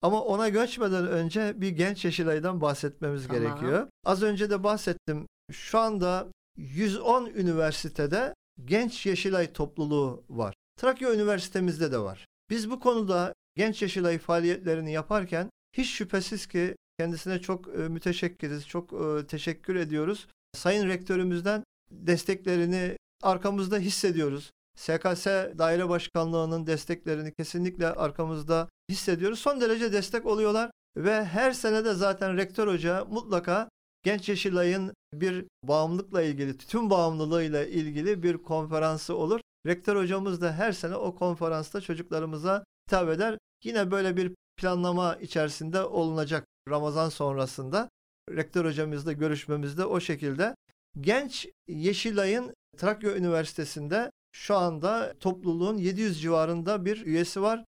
[0.07, 3.43] Ama ona geçmeden önce bir genç Yeşilay'dan bahsetmemiz Tamam.
[3.43, 3.87] gerekiyor.
[4.05, 5.27] Az önce de bahsettim.
[5.53, 10.55] Şu anda 110 üniversitede genç Yeşilay topluluğu var.
[10.77, 12.27] Trakya Üniversitemizde de var.
[12.51, 18.93] Biz bu konuda genç Yeşilay faaliyetlerini yaparken hiç şüphesiz ki kendisine çok e, müteşekkiriz, çok
[18.93, 20.27] e, teşekkür ediyoruz.
[20.55, 24.51] Sayın Rektörümüzden desteklerini arkamızda hissediyoruz.
[24.77, 25.27] SKS
[25.59, 29.39] Daire Başkanlığı'nın desteklerini kesinlikle arkamızda hissediyoruz.
[29.39, 33.69] Son derece destek oluyorlar ve her sene de zaten rektör hoca mutlaka
[34.03, 39.41] Genç Yeşilay'ın bir bağımlılıkla ilgili, tütün bağımlılığıyla ilgili bir konferansı olur.
[39.67, 43.39] Rektör hocamız da her sene o konferansta çocuklarımıza hitap eder.
[43.65, 47.89] Yine böyle bir planlama içerisinde olunacak Ramazan sonrasında.
[48.31, 50.55] Rektör hocamızla görüşmemizde o şekilde.
[51.01, 57.65] Genç Yeşilay'ın Trakya Üniversitesi'nde şu anda topluluğun 700 civarında bir üyesi var.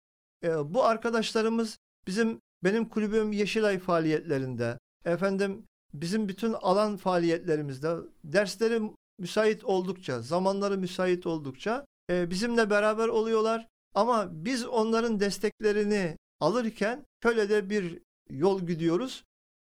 [0.46, 1.78] E, bu arkadaşlarımız
[2.08, 8.82] bizim benim kulübüm Yeşilay faaliyetlerinde, efendim bizim bütün alan faaliyetlerimizde, dersleri
[9.20, 13.68] müsait oldukça, zamanları müsait oldukça e, bizimle beraber oluyorlar.
[13.94, 19.24] Ama biz onların desteklerini alırken şöyle de bir yol gidiyoruz.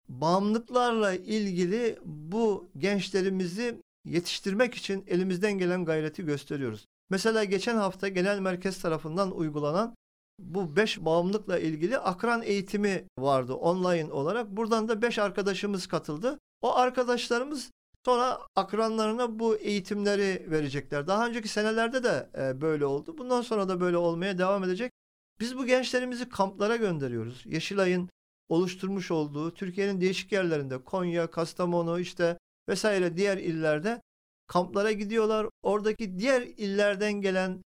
[0.09, 6.87] Bağımlılıklarla ilgili bu gençlerimizi yetiştirmek için elimizden gelen gayreti gösteriyoruz.
[7.11, 9.95] Mesela geçen hafta genel merkez tarafından uygulanan
[10.39, 14.51] bu 5 bağımlılıkla ilgili akran eğitimi vardı online olarak.
[14.51, 16.39] Buradan da 5 arkadaşımız katıldı.
[16.63, 17.71] O arkadaşlarımız
[18.05, 21.07] sonra akranlarına bu eğitimleri verecekler.
[21.07, 23.19] Daha önceki senelerde de e, böyle oldu.
[23.19, 24.93] Bundan sonra da böyle olmaya devam edecek.
[25.41, 27.43] Biz bu gençlerimizi kamplara gönderiyoruz.
[27.47, 28.11] Yeşilay'ın
[28.49, 34.03] oluşturmuş olduğu Türkiye'nin değişik yerlerinde Konya, Kastamonu işte vesaire diğer illerde
[34.47, 35.47] kamplara gidiyorlar.
[35.63, 37.63] Oradaki diğer illerden gelen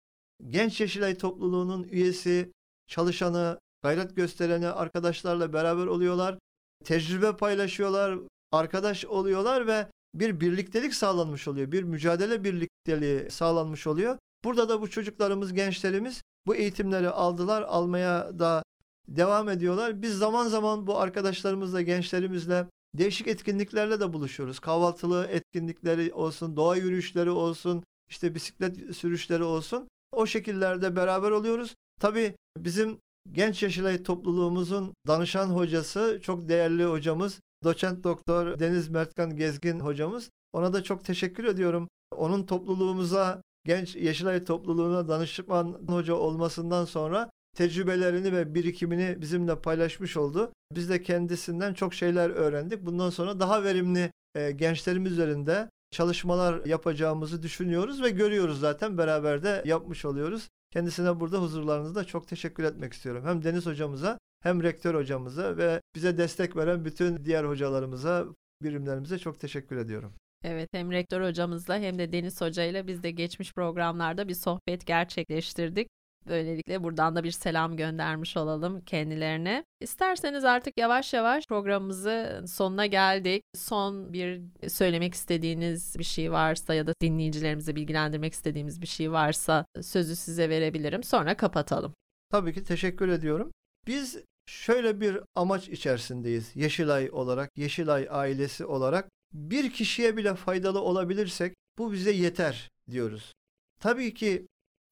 [0.46, 2.52] Genç Yeşilay topluluğunun üyesi,
[2.88, 6.38] çalışanı, gayret göstereni arkadaşlarla beraber oluyorlar.
[6.84, 8.18] Tecrübe paylaşıyorlar,
[8.52, 11.72] arkadaş oluyorlar ve bir birliktelik sağlanmış oluyor.
[11.72, 14.18] Bir mücadele birlikteliği sağlanmış oluyor.
[14.44, 18.62] Burada da bu çocuklarımız, gençlerimiz bu eğitimleri aldılar, almaya da
[19.08, 20.02] devam ediyorlar.
[20.02, 24.60] Biz zaman zaman bu arkadaşlarımızla, gençlerimizle değişik etkinliklerle de buluşuyoruz.
[24.60, 29.88] Kahvaltılı etkinlikleri olsun, doğa yürüyüşleri olsun, işte bisiklet sürüşleri olsun.
[30.12, 31.74] O şekillerde beraber oluyoruz.
[32.00, 32.98] Tabii bizim
[33.32, 40.30] Genç Yeşilay topluluğumuzun danışan hocası, çok değerli hocamız, doçent doktor Deniz Mertkan Gezgin hocamız.
[40.52, 41.88] Ona da çok teşekkür ediyorum.
[42.16, 50.52] Onun topluluğumuza, Genç Yeşilay topluluğuna danışman hoca olmasından sonra tecrübelerini ve birikimini bizimle paylaşmış oldu.
[50.74, 52.86] Biz de kendisinden çok şeyler öğrendik.
[52.86, 59.62] Bundan sonra daha verimli e, gençlerimiz üzerinde çalışmalar yapacağımızı düşünüyoruz ve görüyoruz zaten beraber de
[59.64, 60.48] yapmış oluyoruz.
[60.70, 63.24] Kendisine burada huzurlarınızda çok teşekkür etmek istiyorum.
[63.26, 68.26] Hem Deniz hocamıza hem rektör hocamıza ve bize destek veren bütün diğer hocalarımıza,
[68.62, 70.12] birimlerimize çok teşekkür ediyorum.
[70.44, 75.88] Evet hem rektör hocamızla hem de Deniz hocayla biz de geçmiş programlarda bir sohbet gerçekleştirdik.
[76.28, 79.64] Böylelikle buradan da bir selam göndermiş olalım kendilerine.
[79.80, 83.42] İsterseniz artık yavaş yavaş programımızı sonuna geldik.
[83.54, 89.66] Son bir söylemek istediğiniz bir şey varsa ya da dinleyicilerimizi bilgilendirmek istediğimiz bir şey varsa
[89.82, 91.02] sözü size verebilirim.
[91.02, 91.94] Sonra kapatalım.
[92.30, 93.50] Tabii ki teşekkür ediyorum.
[93.86, 96.56] Biz şöyle bir amaç içerisindeyiz.
[96.56, 103.32] Yeşilay olarak, Yeşilay ailesi olarak bir kişiye bile faydalı olabilirsek bu bize yeter diyoruz.
[103.80, 104.46] Tabii ki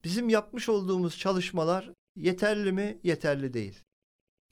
[0.07, 2.99] bizim yapmış olduğumuz çalışmalar yeterli mi?
[3.03, 3.83] Yeterli değil.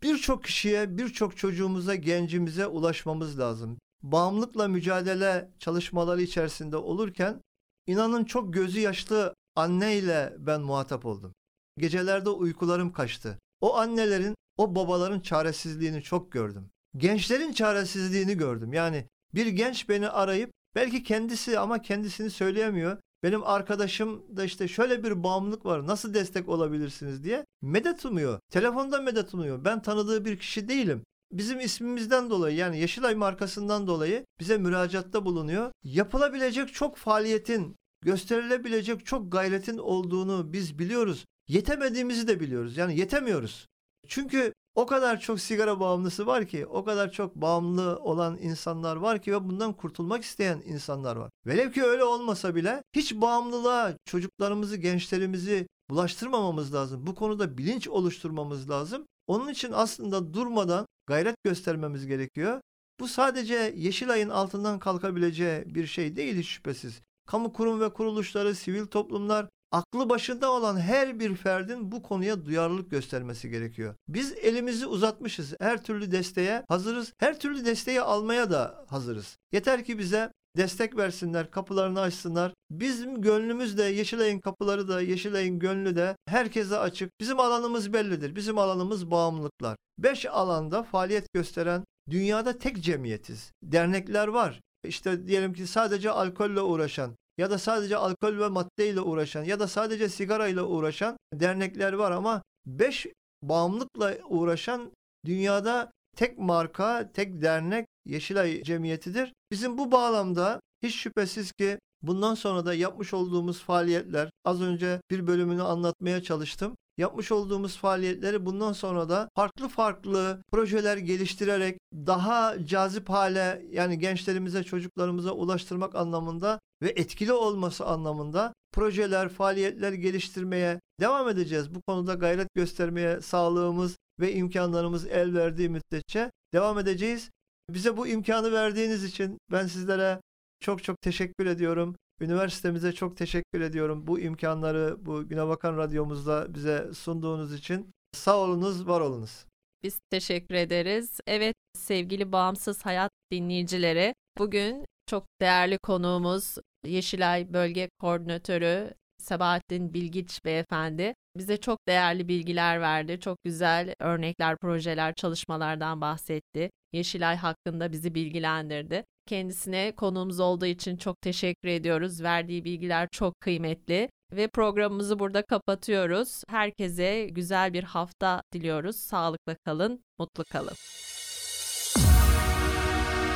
[0.04, 3.78] Birçok kişiye, birçok çocuğumuza, gencimize ulaşmamız lazım.
[4.04, 7.42] Bağımlılıkla mücadele çalışmaları içerisinde olurken
[7.88, 11.34] inanın çok gözü yaşlı anneyle ben muhatap oldum.
[11.78, 13.40] Gecelerde uykularım kaçtı.
[13.62, 16.70] O annelerin, o babaların çaresizliğini çok gördüm.
[16.98, 18.74] Gençlerin çaresizliğini gördüm.
[18.74, 22.98] Yani bir genç beni arayıp belki kendisi ama kendisini söyleyemiyor.
[23.26, 28.40] Benim arkadaşım da işte şöyle bir bağımlılık var nasıl destek olabilirsiniz diye medet umuyor.
[28.52, 29.66] Telefonda medet umuyor.
[29.66, 31.04] Ben tanıdığı bir kişi değilim.
[31.32, 35.72] Bizim ismimizden dolayı yani Yeşilay markasından dolayı bize müracaatta bulunuyor.
[35.84, 41.26] Yapılabilecek çok faaliyetin, gösterilebilecek çok gayretin olduğunu biz biliyoruz.
[41.48, 42.78] Yetemediğimizi de biliyoruz.
[42.78, 43.68] Yani yetemiyoruz.
[44.08, 49.22] Çünkü o kadar çok sigara bağımlısı var ki, o kadar çok bağımlı olan insanlar var
[49.22, 51.30] ki ve bundan kurtulmak isteyen insanlar var.
[51.46, 57.08] Velev ki öyle olmasa bile hiç bağımlılığa çocuklarımızı, gençlerimizi bulaştırmamamız lazım.
[57.08, 59.06] Bu konuda bilinç oluşturmamız lazım.
[59.28, 62.62] Onun için aslında durmadan gayret göstermemiz gerekiyor.
[63.00, 67.02] Bu sadece Yeşilay'ın altından kalkabileceği bir şey değil hiç şüphesiz.
[67.28, 72.92] Kamu kurum ve kuruluşları, sivil toplumlar aklı başında olan her bir ferdin bu konuya duyarlılık
[72.92, 73.96] göstermesi gerekiyor.
[74.08, 75.54] Biz elimizi uzatmışız.
[75.60, 77.14] Her türlü desteğe hazırız.
[77.18, 79.38] Her türlü desteği almaya da hazırız.
[79.52, 82.54] Yeter ki bize destek versinler, kapılarını açsınlar.
[82.72, 87.10] Bizim gönlümüz de Yeşilay'ın kapıları da Yeşilay'ın gönlü de herkese açık.
[87.20, 88.36] Bizim alanımız bellidir.
[88.36, 89.78] Bizim alanımız bağımlılıklar.
[89.98, 93.52] Beş alanda faaliyet gösteren dünyada tek cemiyetiz.
[93.64, 94.62] Dernekler var.
[94.86, 99.68] İşte diyelim ki sadece alkolle uğraşan, ya da sadece alkol ve maddeyle uğraşan ya da
[99.68, 103.08] sadece sigarayla uğraşan dernekler var ama 5
[103.42, 104.92] bağımlılıkla uğraşan
[105.26, 109.34] dünyada tek marka, tek dernek Yeşilay Cemiyeti'dir.
[109.52, 115.28] Bizim bu bağlamda hiç şüphesiz ki bundan sonra da yapmış olduğumuz faaliyetler az önce bir
[115.28, 123.10] bölümünü anlatmaya çalıştım yapmış olduğumuz faaliyetleri bundan sonra da farklı farklı projeler geliştirerek daha cazip
[123.10, 131.76] hale yani gençlerimize, çocuklarımıza ulaştırmak anlamında ve etkili olması anlamında projeler, faaliyetler geliştirmeye devam edeceğiz.
[131.76, 137.30] Bu konuda gayret göstermeye sağlığımız ve imkanlarımız el verdiği müddetçe devam edeceğiz.
[137.70, 140.20] Bize bu imkanı verdiğiniz için ben sizlere
[140.60, 141.96] çok çok teşekkür ediyorum.
[142.22, 144.08] Üniversitemize çok teşekkür ediyorum.
[144.08, 149.46] Bu imkanları bu Güne Bakan Radyomuzda bize sunduğunuz için sağ olunuz, var olunuz.
[149.84, 151.20] Biz teşekkür ederiz.
[151.28, 161.14] Evet sevgili Bağımsız Hayat dinleyicileri bugün çok değerli konuğumuz Yeşilay Bölge Koordinatörü Sabahattin Bilgiç Beyefendi
[161.38, 163.20] bize çok değerli bilgiler verdi.
[163.20, 166.70] Çok güzel örnekler, projeler, çalışmalardan bahsetti.
[166.94, 169.04] Yeşilay hakkında bizi bilgilendirdi.
[169.26, 172.24] Kendisine konuğumuz olduğu için çok teşekkür ediyoruz.
[172.24, 176.44] Verdiği bilgiler çok kıymetli ve programımızı burada kapatıyoruz.
[176.50, 178.96] Herkese güzel bir hafta diliyoruz.
[178.96, 180.76] Sağlıkla kalın, mutlu kalın.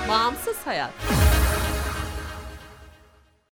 [0.09, 0.93] Bağımsız hayat.